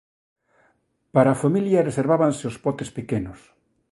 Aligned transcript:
Para 1.13 1.29
a 1.31 1.39
familia 1.43 1.85
reservábanse 1.89 2.43
os 2.51 2.57
potes 2.65 2.89
pequenos. 2.97 3.39